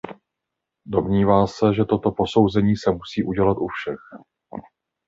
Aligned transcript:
Domnívá 0.85 1.47
se, 1.47 1.73
že 1.73 1.85
toto 1.85 2.11
posouzení 2.11 2.77
se 2.77 2.91
musí 2.91 3.23
udělat 3.23 3.57
u 3.57 3.67
všech. 3.67 3.99